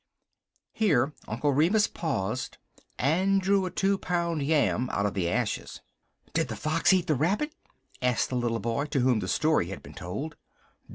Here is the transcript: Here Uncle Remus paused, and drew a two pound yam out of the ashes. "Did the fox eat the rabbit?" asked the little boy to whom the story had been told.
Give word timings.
Here 0.73 1.13
Uncle 1.27 1.51
Remus 1.53 1.85
paused, 1.85 2.57
and 2.97 3.39
drew 3.39 3.67
a 3.67 3.69
two 3.69 3.99
pound 3.99 4.41
yam 4.41 4.89
out 4.91 5.05
of 5.05 5.13
the 5.13 5.29
ashes. 5.29 5.79
"Did 6.33 6.47
the 6.47 6.55
fox 6.55 6.91
eat 6.91 7.05
the 7.05 7.13
rabbit?" 7.13 7.53
asked 8.01 8.29
the 8.29 8.35
little 8.35 8.59
boy 8.59 8.85
to 8.85 9.01
whom 9.01 9.19
the 9.19 9.27
story 9.27 9.67
had 9.67 9.83
been 9.83 9.93
told. 9.93 10.37